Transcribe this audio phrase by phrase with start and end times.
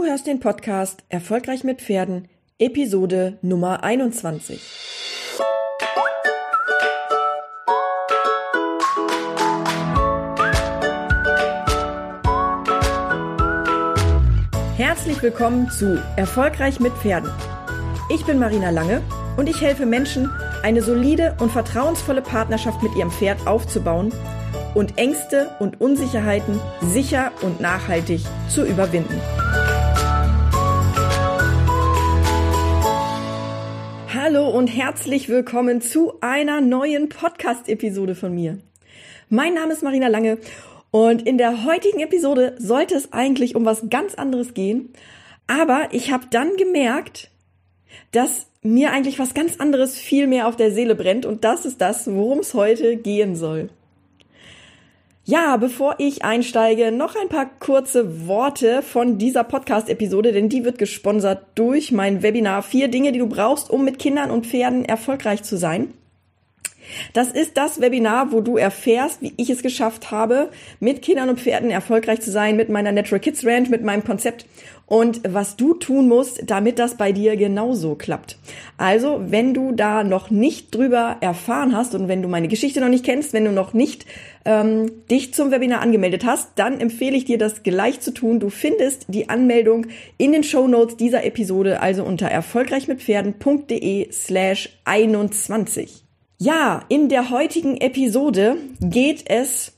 [0.00, 2.26] Du hörst den Podcast Erfolgreich mit Pferden,
[2.58, 4.58] Episode Nummer 21.
[14.78, 17.30] Herzlich willkommen zu Erfolgreich mit Pferden.
[18.08, 19.02] Ich bin Marina Lange
[19.36, 20.30] und ich helfe Menschen,
[20.62, 24.14] eine solide und vertrauensvolle Partnerschaft mit ihrem Pferd aufzubauen
[24.74, 29.20] und Ängste und Unsicherheiten sicher und nachhaltig zu überwinden.
[34.32, 38.58] Hallo und herzlich willkommen zu einer neuen Podcast-Episode von mir.
[39.28, 40.38] Mein Name ist Marina Lange
[40.92, 44.92] und in der heutigen Episode sollte es eigentlich um was ganz anderes gehen,
[45.48, 47.32] aber ich habe dann gemerkt,
[48.12, 51.80] dass mir eigentlich was ganz anderes viel mehr auf der Seele brennt und das ist
[51.80, 53.68] das, worum es heute gehen soll.
[55.24, 60.78] Ja, bevor ich einsteige, noch ein paar kurze Worte von dieser Podcast-Episode, denn die wird
[60.78, 65.42] gesponsert durch mein Webinar Vier Dinge, die du brauchst, um mit Kindern und Pferden erfolgreich
[65.42, 65.92] zu sein.
[67.12, 71.40] Das ist das Webinar, wo du erfährst, wie ich es geschafft habe, mit Kindern und
[71.40, 74.46] Pferden erfolgreich zu sein, mit meiner Natural Kids Ranch, mit meinem Konzept
[74.90, 78.38] und was du tun musst, damit das bei dir genauso klappt.
[78.76, 82.88] Also, wenn du da noch nicht drüber erfahren hast und wenn du meine Geschichte noch
[82.88, 84.04] nicht kennst, wenn du noch nicht
[84.44, 88.40] ähm, dich zum Webinar angemeldet hast, dann empfehle ich dir, das gleich zu tun.
[88.40, 89.86] Du findest die Anmeldung
[90.18, 96.09] in den Show Notes dieser Episode, also unter erfolgreichmitpferden.de slash 21.
[96.42, 99.74] Ja, in der heutigen Episode geht es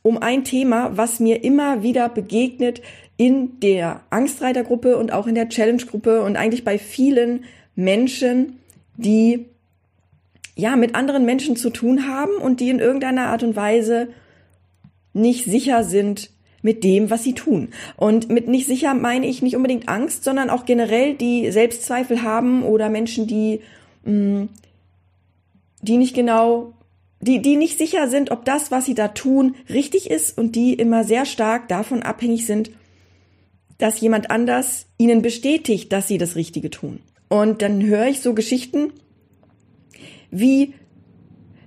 [0.00, 2.80] um ein Thema, was mir immer wieder begegnet,
[3.18, 8.60] in der Angstreitergruppe und auch in der Challenge-Gruppe und eigentlich bei vielen Menschen,
[8.96, 9.44] die
[10.54, 14.08] ja mit anderen Menschen zu tun haben und die in irgendeiner Art und Weise
[15.12, 16.30] nicht sicher sind
[16.62, 17.68] mit dem, was sie tun.
[17.98, 22.62] Und mit nicht sicher meine ich nicht unbedingt Angst, sondern auch generell die Selbstzweifel haben
[22.62, 23.60] oder Menschen, die
[24.06, 24.48] mh, mm,
[25.88, 26.74] die nicht genau
[27.20, 30.74] die, die nicht sicher sind, ob das, was sie da tun, richtig ist und die
[30.74, 32.70] immer sehr stark davon abhängig sind,
[33.78, 37.00] dass jemand anders ihnen bestätigt, dass sie das Richtige tun.
[37.28, 38.92] Und dann höre ich so Geschichten
[40.30, 40.74] wie,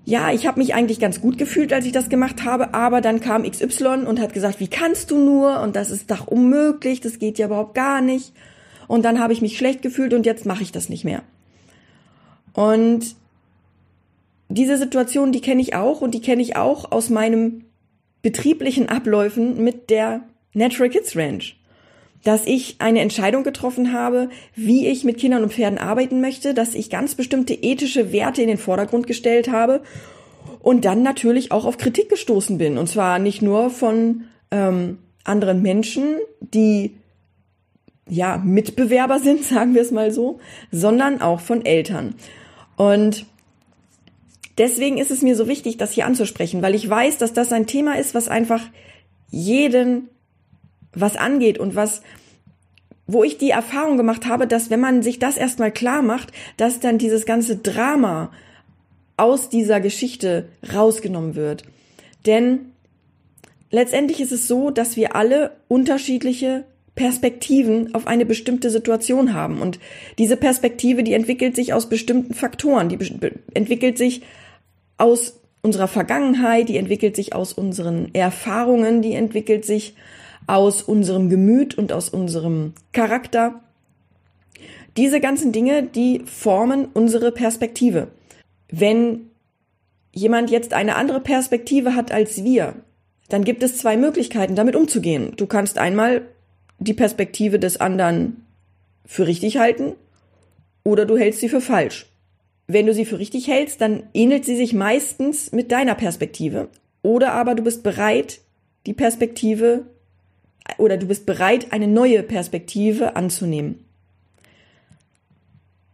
[0.05, 3.19] ja, ich habe mich eigentlich ganz gut gefühlt, als ich das gemacht habe, aber dann
[3.19, 5.61] kam XY und hat gesagt, wie kannst du nur?
[5.61, 8.33] Und das ist doch unmöglich, das geht ja überhaupt gar nicht.
[8.87, 11.21] Und dann habe ich mich schlecht gefühlt und jetzt mache ich das nicht mehr.
[12.53, 13.15] Und
[14.49, 17.65] diese Situation, die kenne ich auch und die kenne ich auch aus meinem
[18.21, 20.21] betrieblichen Abläufen mit der
[20.53, 21.59] Natural Kids Ranch
[22.23, 26.75] dass ich eine Entscheidung getroffen habe, wie ich mit Kindern und Pferden arbeiten möchte, dass
[26.75, 29.81] ich ganz bestimmte ethische Werte in den Vordergrund gestellt habe
[30.59, 32.77] und dann natürlich auch auf Kritik gestoßen bin.
[32.77, 36.97] Und zwar nicht nur von ähm, anderen Menschen, die
[38.09, 40.39] ja Mitbewerber sind, sagen wir es mal so,
[40.71, 42.15] sondern auch von Eltern.
[42.75, 43.25] Und
[44.59, 47.65] deswegen ist es mir so wichtig, das hier anzusprechen, weil ich weiß, dass das ein
[47.65, 48.61] Thema ist, was einfach
[49.31, 50.09] jeden
[50.93, 52.01] was angeht und was
[53.11, 56.79] wo ich die Erfahrung gemacht habe, dass wenn man sich das erstmal klar macht, dass
[56.79, 58.31] dann dieses ganze Drama
[59.17, 61.63] aus dieser Geschichte rausgenommen wird.
[62.27, 62.71] Denn
[63.71, 69.59] letztendlich ist es so, dass wir alle unterschiedliche Perspektiven auf eine bestimmte Situation haben.
[69.59, 69.79] Und
[70.19, 72.99] diese Perspektive, die entwickelt sich aus bestimmten Faktoren, die
[73.55, 74.21] entwickelt sich
[74.99, 79.95] aus unserer Vergangenheit, die entwickelt sich aus unseren Erfahrungen, die entwickelt sich
[80.47, 83.61] aus unserem Gemüt und aus unserem Charakter.
[84.97, 88.07] Diese ganzen Dinge, die formen unsere Perspektive.
[88.71, 89.29] Wenn
[90.11, 92.75] jemand jetzt eine andere Perspektive hat als wir,
[93.29, 95.33] dann gibt es zwei Möglichkeiten, damit umzugehen.
[95.37, 96.23] Du kannst einmal
[96.79, 98.45] die Perspektive des anderen
[99.05, 99.93] für richtig halten
[100.83, 102.08] oder du hältst sie für falsch.
[102.71, 106.69] Wenn du sie für richtig hältst, dann ähnelt sie sich meistens mit deiner Perspektive.
[107.01, 108.41] Oder aber du bist bereit,
[108.85, 109.87] die Perspektive
[110.77, 113.83] oder du bist bereit, eine neue Perspektive anzunehmen.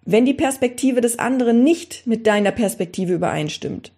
[0.04, 3.94] Wenn die Perspektive des anderen nicht mit deiner Perspektive übereinstimmt,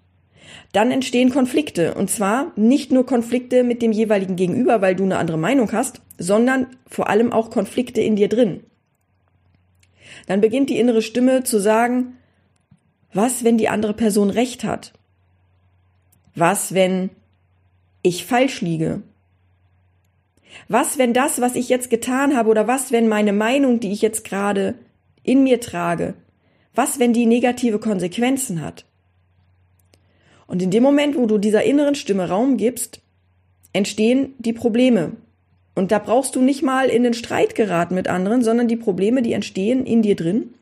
[0.71, 1.95] dann entstehen Konflikte.
[1.95, 6.01] Und zwar nicht nur Konflikte mit dem jeweiligen Gegenüber, weil du eine andere Meinung hast,
[6.19, 8.59] sondern vor allem auch Konflikte in dir drin.
[10.27, 12.16] Dann beginnt die innere Stimme zu sagen,
[13.13, 14.93] was, wenn die andere Person recht hat?
[16.35, 17.09] Was, wenn
[18.01, 19.01] ich falsch liege?
[20.67, 24.01] Was, wenn das, was ich jetzt getan habe, oder was, wenn meine Meinung, die ich
[24.01, 24.75] jetzt gerade
[25.23, 26.15] in mir trage,
[26.73, 28.85] was, wenn die negative Konsequenzen hat?
[30.45, 33.01] Und in dem Moment, wo du dieser inneren Stimme Raum gibst,
[33.73, 35.13] entstehen die Probleme.
[35.75, 39.21] Und da brauchst du nicht mal in den Streit geraten mit anderen, sondern die Probleme,
[39.21, 40.53] die entstehen in dir drin.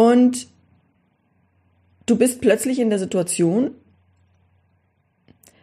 [0.00, 0.46] Und
[2.06, 3.72] du bist plötzlich in der Situation,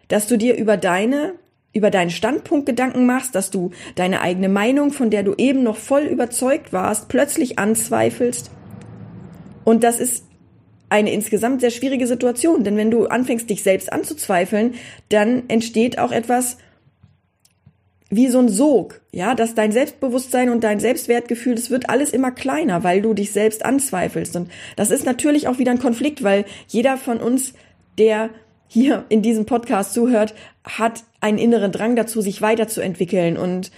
[0.09, 1.33] dass du dir über deine,
[1.73, 5.77] über deinen Standpunkt Gedanken machst, dass du deine eigene Meinung, von der du eben noch
[5.77, 8.51] voll überzeugt warst, plötzlich anzweifelst.
[9.63, 10.23] Und das ist
[10.87, 14.75] eine insgesamt sehr schwierige Situation, denn wenn du anfängst, dich selbst anzuzweifeln,
[15.09, 16.59] dann entsteht auch etwas,
[18.09, 22.31] wie so ein Sog, ja, dass dein Selbstbewusstsein und dein Selbstwertgefühl, das wird alles immer
[22.31, 24.35] kleiner, weil du dich selbst anzweifelst.
[24.35, 27.53] Und das ist natürlich auch wieder ein Konflikt, weil jeder von uns,
[27.97, 28.29] der
[28.67, 30.33] hier in diesem Podcast zuhört,
[30.63, 33.71] hat einen inneren Drang dazu, sich weiterzuentwickeln und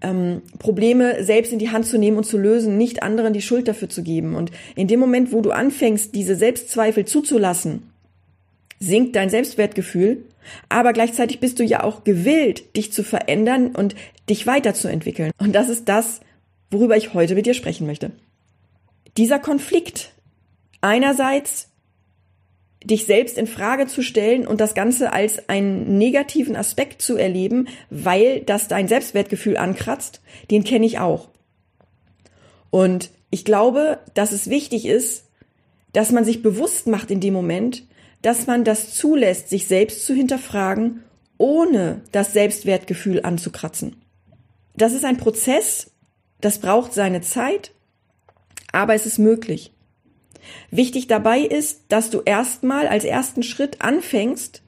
[0.00, 3.68] ähm, Probleme selbst in die Hand zu nehmen und zu lösen, nicht anderen die Schuld
[3.68, 4.34] dafür zu geben.
[4.34, 7.87] Und in dem Moment, wo du anfängst, diese Selbstzweifel zuzulassen,
[8.78, 10.24] sinkt dein Selbstwertgefühl
[10.68, 13.94] aber gleichzeitig bist du ja auch gewillt, dich zu verändern und
[14.28, 15.32] dich weiterzuentwickeln.
[15.38, 16.20] Und das ist das,
[16.70, 18.12] worüber ich heute mit dir sprechen möchte.
[19.16, 20.12] Dieser Konflikt,
[20.80, 21.68] einerseits
[22.84, 27.66] dich selbst in Frage zu stellen und das Ganze als einen negativen Aspekt zu erleben,
[27.90, 30.20] weil das dein Selbstwertgefühl ankratzt,
[30.50, 31.28] den kenne ich auch.
[32.70, 35.24] Und ich glaube, dass es wichtig ist,
[35.92, 37.82] dass man sich bewusst macht in dem Moment,
[38.22, 41.04] dass man das zulässt, sich selbst zu hinterfragen,
[41.36, 43.96] ohne das Selbstwertgefühl anzukratzen.
[44.76, 45.92] Das ist ein Prozess,
[46.40, 47.72] das braucht seine Zeit,
[48.72, 49.72] aber es ist möglich.
[50.70, 54.62] Wichtig dabei ist, dass du erstmal als ersten Schritt anfängst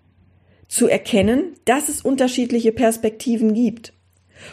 [0.69, 3.93] zu erkennen, dass es unterschiedliche Perspektiven gibt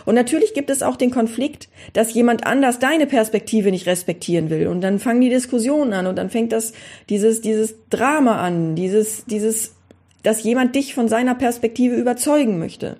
[0.06, 4.68] und natürlich gibt es auch den Konflikt, dass jemand anders deine Perspektive nicht respektieren will.
[4.68, 6.74] Und dann fangen die Diskussionen an und dann fängt das,
[7.10, 9.76] dieses, dieses Drama an, dieses, dieses,
[10.24, 12.98] dass jemand dich von seiner Perspektive überzeugen möchte.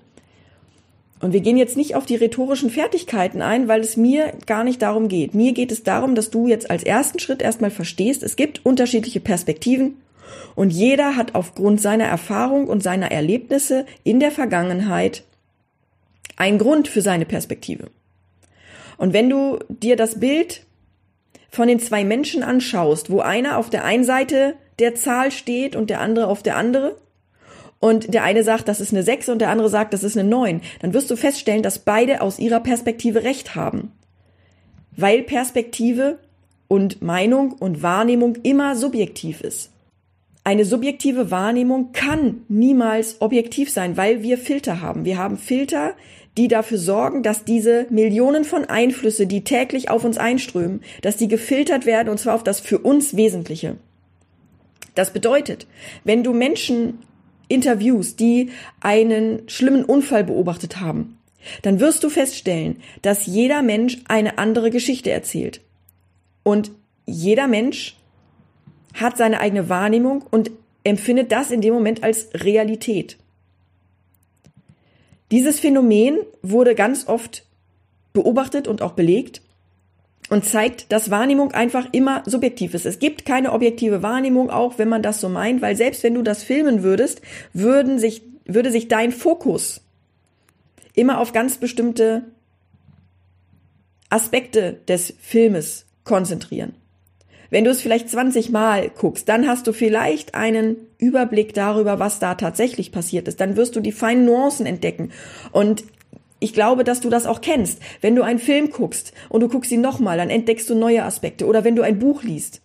[1.20, 4.82] Und wir gehen jetzt nicht auf die rhetorischen Fertigkeiten ein, weil es mir gar nicht
[4.84, 5.34] darum geht.
[5.34, 9.20] Mir geht es darum, dass du jetzt als ersten Schritt erstmal verstehst, es gibt unterschiedliche
[9.20, 9.96] Perspektiven
[10.56, 15.24] und jeder hat aufgrund seiner Erfahrung und seiner Erlebnisse in der Vergangenheit
[16.38, 17.90] ein Grund für seine Perspektive.
[18.98, 20.64] Und wenn du dir das Bild
[21.50, 25.90] von den zwei Menschen anschaust, wo einer auf der einen Seite der Zahl steht und
[25.90, 26.98] der andere auf der andere,
[27.80, 30.28] und der eine sagt, das ist eine 6 und der andere sagt, das ist eine
[30.28, 33.92] 9, dann wirst du feststellen, dass beide aus ihrer Perspektive recht haben.
[34.96, 36.18] Weil Perspektive
[36.68, 39.72] und Meinung und Wahrnehmung immer subjektiv ist.
[40.44, 45.06] Eine subjektive Wahrnehmung kann niemals objektiv sein, weil wir Filter haben.
[45.06, 45.94] Wir haben Filter,
[46.38, 51.28] die dafür sorgen, dass diese Millionen von Einflüsse, die täglich auf uns einströmen, dass die
[51.28, 53.78] gefiltert werden und zwar auf das für uns Wesentliche.
[54.96, 55.68] Das bedeutet,
[56.04, 57.00] wenn du Menschen
[57.48, 58.52] interviewst, die
[58.82, 61.18] einen schlimmen Unfall beobachtet haben,
[61.62, 65.62] dann wirst du feststellen, dass jeder Mensch eine andere Geschichte erzählt.
[66.44, 66.72] Und
[67.06, 67.96] jeder Mensch
[68.94, 70.52] hat seine eigene Wahrnehmung und
[70.84, 73.18] empfindet das in dem Moment als Realität.
[75.32, 77.46] Dieses Phänomen wurde ganz oft
[78.14, 79.42] beobachtet und auch belegt
[80.30, 82.86] und zeigt, dass Wahrnehmung einfach immer subjektiv ist.
[82.86, 86.22] Es gibt keine objektive Wahrnehmung, auch wenn man das so meint, weil selbst wenn du
[86.22, 87.22] das filmen würdest,
[87.54, 89.82] würden sich, würde sich dein Fokus
[90.94, 92.24] immer auf ganz bestimmte
[94.10, 96.74] Aspekte des Filmes konzentrieren.
[97.50, 102.20] Wenn du es vielleicht 20 Mal guckst, dann hast du vielleicht einen Überblick darüber, was
[102.20, 103.40] da tatsächlich passiert ist.
[103.40, 105.12] Dann wirst du die feinen Nuancen entdecken.
[105.52, 105.84] Und
[106.40, 107.80] ich glaube, dass du das auch kennst.
[108.02, 111.46] Wenn du einen Film guckst und du guckst ihn nochmal, dann entdeckst du neue Aspekte.
[111.46, 112.62] Oder wenn du ein Buch liest.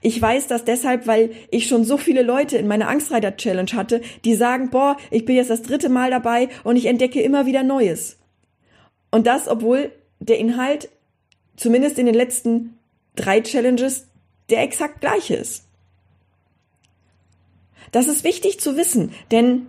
[0.00, 4.00] Ich weiß das deshalb, weil ich schon so viele Leute in meiner Angstreiter Challenge hatte,
[4.24, 7.62] die sagen, boah, ich bin jetzt das dritte Mal dabei und ich entdecke immer wieder
[7.62, 8.18] Neues.
[9.10, 10.88] Und das, obwohl der Inhalt
[11.56, 12.78] zumindest in den letzten
[13.20, 14.06] drei Challenges
[14.48, 15.64] der exakt gleiche ist.
[17.92, 19.66] Das ist wichtig zu wissen, denn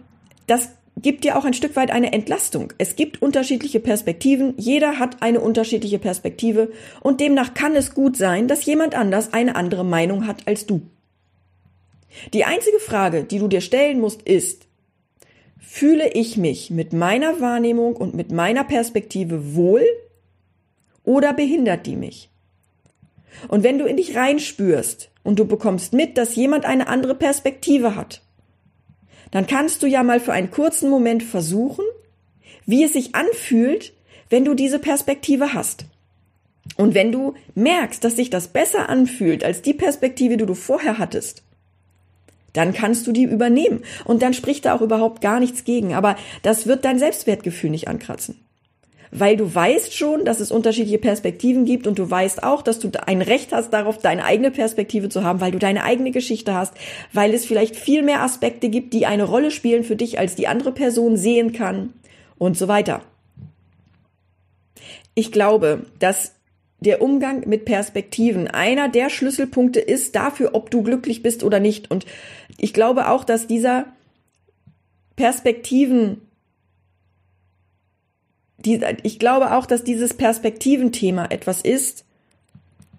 [0.48, 2.74] das gibt dir auch ein Stück weit eine Entlastung.
[2.78, 8.48] Es gibt unterschiedliche Perspektiven, jeder hat eine unterschiedliche Perspektive und demnach kann es gut sein,
[8.48, 10.82] dass jemand anders eine andere Meinung hat als du.
[12.34, 14.68] Die einzige Frage, die du dir stellen musst, ist,
[15.60, 19.86] fühle ich mich mit meiner Wahrnehmung und mit meiner Perspektive wohl
[21.04, 22.31] oder behindert die mich?
[23.48, 27.96] Und wenn du in dich reinspürst und du bekommst mit, dass jemand eine andere Perspektive
[27.96, 28.22] hat,
[29.32, 31.86] dann kannst du ja mal für einen kurzen Moment versuchen,
[32.66, 33.94] wie es sich anfühlt,
[34.30, 35.86] wenn du diese Perspektive hast.
[36.78, 40.98] Und wenn du merkst, dass sich das besser anfühlt als die Perspektive, die du vorher
[40.98, 41.44] hattest,
[42.54, 43.84] dann kannst du die übernehmen.
[44.06, 45.94] Und dann spricht da auch überhaupt gar nichts gegen.
[45.94, 48.40] Aber das wird dein Selbstwertgefühl nicht ankratzen.
[49.12, 52.90] Weil du weißt schon, dass es unterschiedliche Perspektiven gibt und du weißt auch, dass du
[53.06, 56.74] ein Recht hast darauf, deine eigene Perspektive zu haben, weil du deine eigene Geschichte hast,
[57.12, 60.48] weil es vielleicht viel mehr Aspekte gibt, die eine Rolle spielen für dich, als die
[60.48, 61.94] andere Person sehen kann
[62.38, 63.02] und so weiter.
[65.14, 66.36] Ich glaube, dass
[66.80, 71.92] der Umgang mit Perspektiven einer der Schlüsselpunkte ist dafür, ob du glücklich bist oder nicht.
[71.92, 72.06] Und
[72.58, 73.86] ich glaube auch, dass dieser
[75.16, 76.22] Perspektiven,
[78.66, 82.06] die, ich glaube auch, dass dieses Perspektiventhema etwas ist,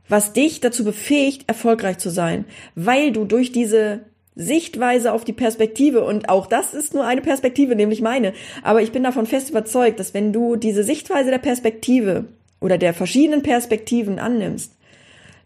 [0.08, 4.00] was dich dazu befähigt, erfolgreich zu sein, weil du durch diese
[4.34, 8.32] Sichtweise auf die Perspektive und auch das ist nur eine Perspektive, nämlich meine.
[8.62, 12.24] Aber ich bin davon fest überzeugt, dass wenn du diese Sichtweise der Perspektive
[12.60, 14.72] oder der verschiedenen Perspektiven annimmst,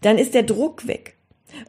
[0.03, 1.15] dann ist der Druck weg.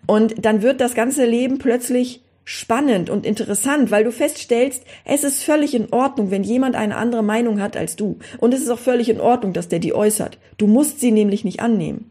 [0.05, 5.43] Und dann wird das ganze Leben plötzlich spannend und interessant, weil du feststellst, es ist
[5.43, 8.19] völlig in Ordnung, wenn jemand eine andere Meinung hat als du.
[8.37, 10.39] Und es ist auch völlig in Ordnung, dass der die äußert.
[10.57, 12.09] Du musst sie nämlich nicht annehmen.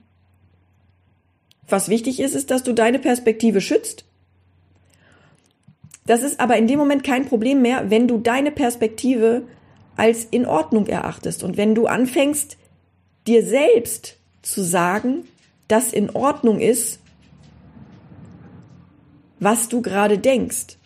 [1.66, 4.04] Was wichtig ist, ist, dass du deine Perspektive schützt.
[6.04, 9.44] Das ist aber in dem Moment kein Problem mehr, wenn du deine Perspektive
[9.96, 12.58] als in Ordnung erachtest und wenn du anfängst,
[13.26, 15.24] dir selbst zu sagen,
[15.66, 17.00] dass in Ordnung ist,
[19.40, 20.78] was du gerade denkst.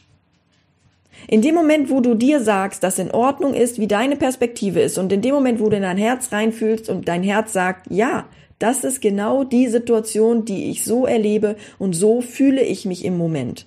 [1.28, 4.98] In dem Moment, wo du dir sagst, dass in Ordnung ist, wie deine Perspektive ist,
[4.98, 8.26] und in dem Moment, wo du in dein Herz reinfühlst und dein Herz sagt, ja,
[8.58, 13.16] das ist genau die Situation, die ich so erlebe und so fühle ich mich im
[13.16, 13.66] Moment.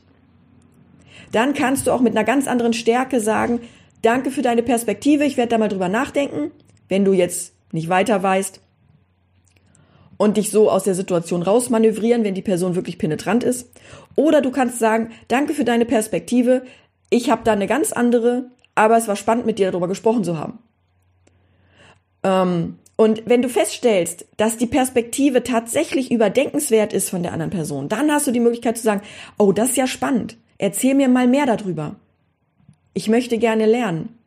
[1.32, 3.60] Dann kannst du auch mit einer ganz anderen Stärke sagen,
[4.04, 6.52] danke für deine Perspektive, ich werde da mal drüber nachdenken.
[6.90, 8.62] Wenn du jetzt nicht weiter weißt,
[10.18, 13.72] und dich so aus der Situation rausmanövrieren, wenn die Person wirklich penetrant ist.
[14.16, 16.64] Oder du kannst sagen, danke für deine Perspektive,
[17.10, 20.38] ich habe da eine ganz andere, aber es war spannend, mit dir darüber gesprochen zu
[20.38, 20.60] haben.
[22.24, 27.90] Ähm, und wenn du feststellst, dass die Perspektive tatsächlich überdenkenswert ist von der anderen Person,
[27.90, 29.02] dann hast du die Möglichkeit zu sagen,
[29.38, 31.96] oh, das ist ja spannend, erzähl mir mal mehr darüber.
[32.94, 34.18] Ich möchte gerne lernen.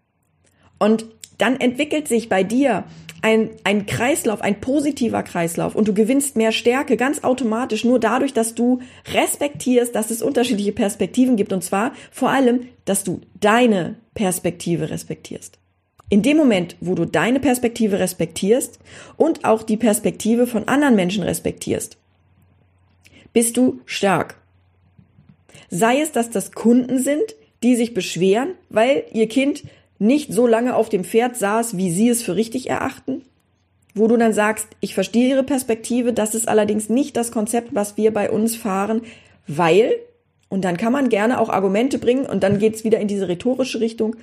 [0.78, 1.06] Und
[1.38, 2.84] dann entwickelt sich bei dir
[3.22, 8.32] ein, ein Kreislauf, ein positiver Kreislauf und du gewinnst mehr Stärke ganz automatisch nur dadurch,
[8.32, 8.80] dass du
[9.12, 15.58] respektierst, dass es unterschiedliche Perspektiven gibt und zwar vor allem, dass du deine Perspektive respektierst.
[16.08, 18.78] In dem Moment, wo du deine Perspektive respektierst
[19.16, 21.96] und auch die Perspektive von anderen Menschen respektierst,
[23.32, 24.36] bist du stark.
[25.68, 29.64] Sei es, dass das Kunden sind, die sich beschweren, weil ihr Kind
[29.98, 33.22] nicht so lange auf dem Pferd saß, wie sie es für richtig erachten?
[33.94, 37.96] Wo du dann sagst, ich verstehe ihre Perspektive, das ist allerdings nicht das Konzept, was
[37.96, 39.02] wir bei uns fahren,
[39.46, 39.94] weil,
[40.48, 43.80] und dann kann man gerne auch Argumente bringen und dann geht's wieder in diese rhetorische
[43.80, 44.16] Richtung,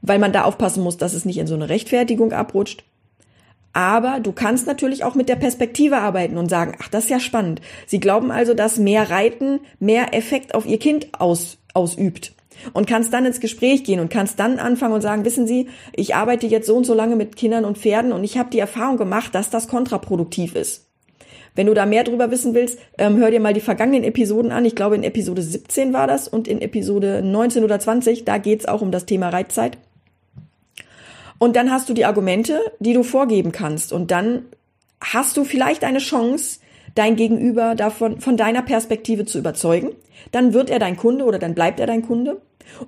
[0.00, 2.84] weil man da aufpassen muss, dass es nicht in so eine Rechtfertigung abrutscht.
[3.72, 7.20] Aber du kannst natürlich auch mit der Perspektive arbeiten und sagen, ach, das ist ja
[7.20, 7.60] spannend.
[7.86, 12.32] Sie glauben also, dass mehr Reiten mehr Effekt auf ihr Kind aus, ausübt
[12.72, 16.14] und kannst dann ins Gespräch gehen und kannst dann anfangen und sagen, wissen Sie, ich
[16.14, 18.96] arbeite jetzt so und so lange mit Kindern und Pferden und ich habe die Erfahrung
[18.96, 20.86] gemacht, dass das kontraproduktiv ist.
[21.54, 24.64] Wenn du da mehr drüber wissen willst, ähm, hör dir mal die vergangenen Episoden an.
[24.64, 28.66] Ich glaube, in Episode 17 war das und in Episode 19 oder 20, da geht's
[28.66, 29.76] auch um das Thema Reitzeit.
[31.38, 33.92] Und dann hast du die Argumente, die du vorgeben kannst.
[33.92, 34.44] Und dann
[35.00, 36.60] hast du vielleicht eine Chance,
[36.94, 39.90] dein Gegenüber davon, von deiner Perspektive zu überzeugen.
[40.32, 42.40] Dann wird er dein Kunde oder dann bleibt er dein Kunde.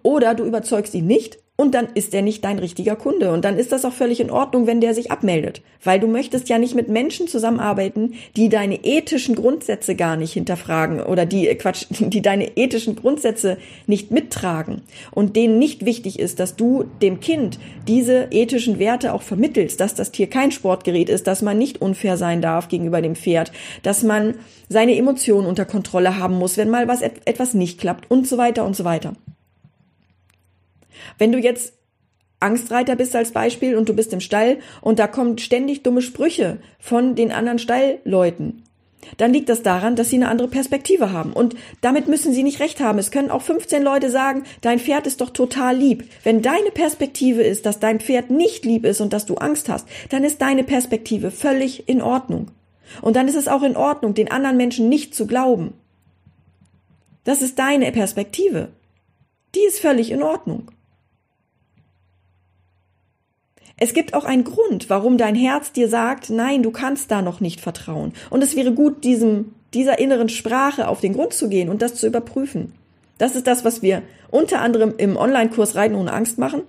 [0.03, 3.31] Oder du überzeugst ihn nicht und dann ist er nicht dein richtiger Kunde.
[3.31, 5.61] Und dann ist das auch völlig in Ordnung, wenn der sich abmeldet.
[5.85, 11.03] Weil du möchtest ja nicht mit Menschen zusammenarbeiten, die deine ethischen Grundsätze gar nicht hinterfragen
[11.03, 16.41] oder die, äh, Quatsch, die deine ethischen Grundsätze nicht mittragen und denen nicht wichtig ist,
[16.41, 21.27] dass du dem Kind diese ethischen Werte auch vermittelst, dass das Tier kein Sportgerät ist,
[21.27, 24.35] dass man nicht unfair sein darf gegenüber dem Pferd, dass man
[24.71, 28.65] seine Emotionen unter Kontrolle haben muss, wenn mal was etwas nicht klappt und so weiter
[28.65, 29.13] und so weiter.
[31.19, 31.75] Wenn du jetzt
[32.41, 36.59] Angstreiter bist als Beispiel und du bist im Stall und da kommen ständig dumme Sprüche
[36.79, 38.65] von den anderen Stallleuten,
[39.17, 41.33] dann liegt das daran, dass sie eine andere Perspektive haben.
[41.33, 42.99] Und damit müssen sie nicht recht haben.
[42.99, 46.09] Es können auch 15 Leute sagen, dein Pferd ist doch total lieb.
[46.23, 49.89] Wenn deine Perspektive ist, dass dein Pferd nicht lieb ist und dass du Angst hast,
[50.11, 52.51] dann ist deine Perspektive völlig in Ordnung.
[53.01, 55.75] Und dann ist es auch in Ordnung, den anderen Menschen nicht zu glauben.
[57.25, 58.69] Das ist deine Perspektive.
[59.55, 60.71] Die ist völlig in Ordnung.
[63.83, 67.41] Es gibt auch einen Grund, warum dein Herz dir sagt, nein, du kannst da noch
[67.41, 68.13] nicht vertrauen.
[68.31, 71.97] Und es wäre gut, diesem, dieser inneren Sprache auf den Grund zu gehen und das
[71.97, 72.75] zu überprüfen.
[73.19, 76.63] Das ist das, was wir unter anderem im Online-Kurs Reiten ohne Angst machen.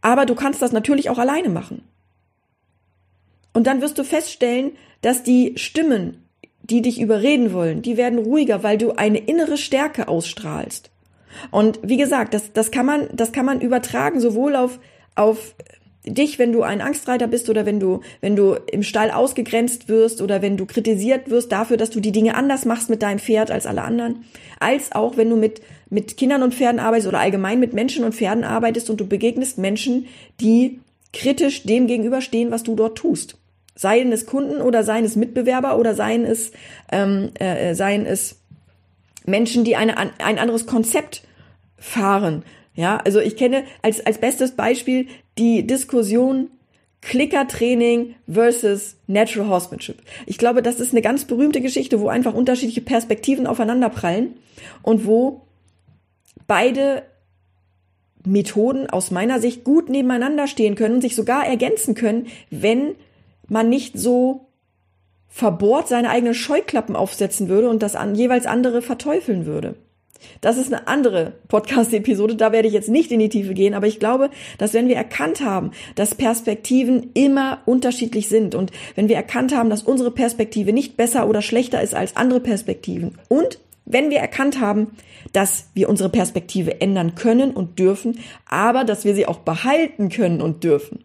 [0.00, 1.84] Aber du kannst das natürlich auch alleine machen.
[3.52, 6.24] Und dann wirst du feststellen, dass die Stimmen,
[6.64, 10.90] die dich überreden wollen, die werden ruhiger, weil du eine innere Stärke ausstrahlst.
[11.52, 14.80] Und wie gesagt, das, das kann man, das kann man übertragen sowohl auf,
[15.14, 15.54] auf
[16.04, 20.22] dich, wenn du ein Angstreiter bist oder wenn du, wenn du im Stall ausgegrenzt wirst
[20.22, 23.50] oder wenn du kritisiert wirst dafür, dass du die Dinge anders machst mit deinem Pferd
[23.50, 24.24] als alle anderen,
[24.58, 28.14] als auch wenn du mit, mit Kindern und Pferden arbeitest oder allgemein mit Menschen und
[28.14, 30.06] Pferden arbeitest und du begegnest Menschen,
[30.40, 30.80] die
[31.12, 33.36] kritisch dem gegenüberstehen, was du dort tust.
[33.74, 36.52] Seien es Kunden oder seien es Mitbewerber oder seien es,
[36.92, 38.36] ähm, äh, seien es
[39.26, 41.22] Menschen, die eine, ein anderes Konzept
[41.80, 42.44] fahren.
[42.74, 45.08] Ja, also ich kenne als, als bestes Beispiel
[45.38, 46.50] die Diskussion
[47.02, 50.02] Klickertraining versus Natural Horsemanship.
[50.26, 54.34] Ich glaube, das ist eine ganz berühmte Geschichte, wo einfach unterschiedliche Perspektiven aufeinanderprallen
[54.82, 55.42] und wo
[56.46, 57.02] beide
[58.24, 62.94] Methoden aus meiner Sicht gut nebeneinander stehen können, sich sogar ergänzen können, wenn
[63.48, 64.46] man nicht so
[65.28, 69.76] verbohrt seine eigenen Scheuklappen aufsetzen würde und das an jeweils andere verteufeln würde.
[70.40, 73.86] Das ist eine andere Podcast-Episode, da werde ich jetzt nicht in die Tiefe gehen, aber
[73.86, 79.16] ich glaube, dass wenn wir erkannt haben, dass Perspektiven immer unterschiedlich sind und wenn wir
[79.16, 84.10] erkannt haben, dass unsere Perspektive nicht besser oder schlechter ist als andere Perspektiven und wenn
[84.10, 84.92] wir erkannt haben,
[85.32, 90.40] dass wir unsere Perspektive ändern können und dürfen, aber dass wir sie auch behalten können
[90.40, 91.04] und dürfen,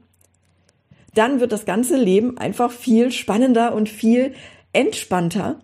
[1.14, 4.34] dann wird das ganze Leben einfach viel spannender und viel
[4.74, 5.60] entspannter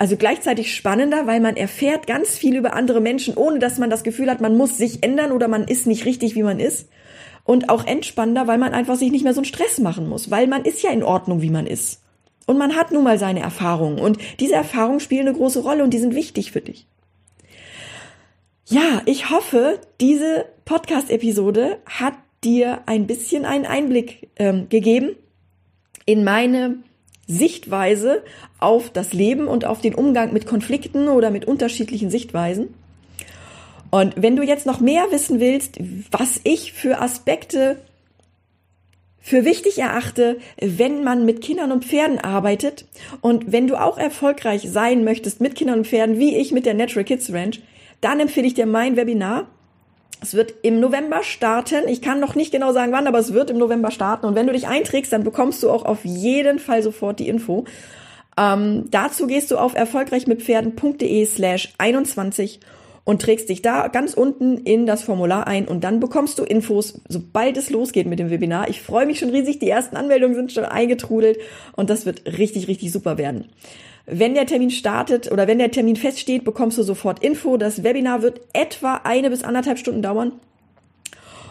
[0.00, 4.02] also gleichzeitig spannender, weil man erfährt ganz viel über andere Menschen, ohne dass man das
[4.02, 6.88] Gefühl hat, man muss sich ändern oder man ist nicht richtig, wie man ist.
[7.44, 10.46] Und auch entspannender, weil man einfach sich nicht mehr so einen Stress machen muss, weil
[10.46, 12.00] man ist ja in Ordnung, wie man ist.
[12.46, 14.00] Und man hat nun mal seine Erfahrungen.
[14.00, 16.86] Und diese Erfahrungen spielen eine große Rolle und die sind wichtig für dich.
[18.64, 25.10] Ja, ich hoffe, diese Podcast-Episode hat dir ein bisschen einen Einblick ähm, gegeben
[26.06, 26.78] in meine
[27.30, 28.22] Sichtweise
[28.58, 32.74] auf das Leben und auf den Umgang mit Konflikten oder mit unterschiedlichen Sichtweisen.
[33.90, 35.78] Und wenn du jetzt noch mehr wissen willst,
[36.10, 37.78] was ich für Aspekte
[39.22, 42.86] für wichtig erachte, wenn man mit Kindern und Pferden arbeitet
[43.20, 46.74] und wenn du auch erfolgreich sein möchtest mit Kindern und Pferden, wie ich mit der
[46.74, 47.60] Natural Kids Ranch,
[48.00, 49.46] dann empfehle ich dir mein Webinar
[50.22, 51.88] es wird im November starten.
[51.88, 54.26] Ich kann noch nicht genau sagen wann, aber es wird im November starten.
[54.26, 57.64] Und wenn du dich einträgst, dann bekommst du auch auf jeden Fall sofort die Info.
[58.36, 62.60] Ähm, dazu gehst du auf erfolgreichmitpferden.de slash 21
[63.04, 67.00] und trägst dich da ganz unten in das Formular ein und dann bekommst du Infos,
[67.08, 68.68] sobald es losgeht mit dem Webinar.
[68.68, 71.38] Ich freue mich schon riesig, die ersten Anmeldungen sind schon eingetrudelt
[71.76, 73.46] und das wird richtig, richtig super werden.
[74.06, 77.56] Wenn der Termin startet oder wenn der Termin feststeht, bekommst du sofort Info.
[77.56, 80.32] Das Webinar wird etwa eine bis anderthalb Stunden dauern.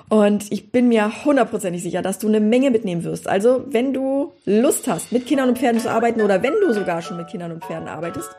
[0.09, 3.27] Und ich bin mir hundertprozentig sicher, dass du eine Menge mitnehmen wirst.
[3.27, 7.03] Also, wenn du Lust hast, mit Kindern und Pferden zu arbeiten oder wenn du sogar
[7.03, 8.29] schon mit Kindern und Pferden arbeitest,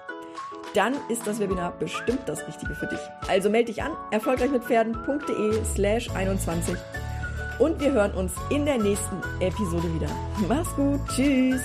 [0.75, 3.01] dann ist das Webinar bestimmt das Richtige für dich.
[3.29, 6.77] Also melde dich an, erfolgreichmitpferden.de slash 21
[7.59, 10.09] und wir hören uns in der nächsten Episode wieder.
[10.49, 11.63] Mach's gut, tschüss!